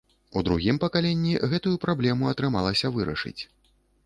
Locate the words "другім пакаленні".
0.47-1.33